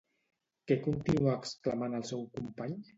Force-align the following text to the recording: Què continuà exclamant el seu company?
Què 0.71 0.77
continuà 0.89 1.37
exclamant 1.43 2.01
el 2.03 2.11
seu 2.13 2.29
company? 2.41 2.79